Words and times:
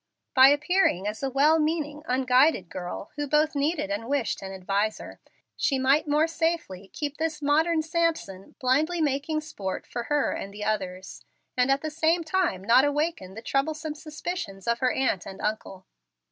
By 0.33 0.47
appearing 0.47 1.05
as 1.05 1.21
a 1.21 1.29
well 1.29 1.59
meaning 1.59 2.01
unguided 2.07 2.69
girl, 2.69 3.11
who 3.17 3.27
both 3.27 3.53
needed 3.53 3.91
and 3.91 4.09
wished 4.09 4.41
an 4.41 4.51
adviser, 4.51 5.19
she 5.55 5.77
might 5.77 6.07
more 6.07 6.25
safely 6.27 6.87
keep 6.91 7.17
this 7.17 7.39
modern 7.39 7.83
Samson 7.83 8.55
blindly 8.59 8.99
making 8.99 9.41
sport 9.41 9.85
for 9.85 10.05
her 10.05 10.31
and 10.31 10.51
the 10.51 10.63
others, 10.63 11.23
and 11.55 11.69
at 11.69 11.81
the 11.81 11.91
same 11.91 12.23
time 12.23 12.63
not 12.63 12.83
awaken 12.83 13.35
the 13.35 13.43
troublesome 13.43 13.93
suspicions 13.93 14.67
of 14.67 14.79
her 14.79 14.91
aunt 14.91 15.27
and 15.27 15.39
uncle. 15.39 15.85